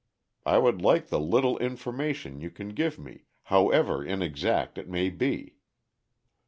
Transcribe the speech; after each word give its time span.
I 0.47 0.57
would 0.57 0.81
like 0.81 1.09
the 1.09 1.19
little 1.19 1.59
information 1.59 2.41
you 2.41 2.49
can 2.49 2.69
give 2.69 2.97
me, 2.97 3.25
however 3.43 4.03
inexact 4.03 4.79
it 4.79 4.89
may 4.89 5.11
be." 5.11 5.57